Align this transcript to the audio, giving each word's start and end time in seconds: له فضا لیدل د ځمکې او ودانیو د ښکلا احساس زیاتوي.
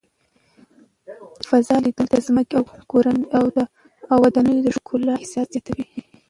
له 1.37 1.43
فضا 1.49 1.75
لیدل 1.85 2.07
د 2.11 2.15
ځمکې 2.27 2.55
او 4.11 4.17
ودانیو 4.23 4.63
د 4.65 4.67
ښکلا 4.77 5.13
احساس 5.21 5.47
زیاتوي. 5.53 5.85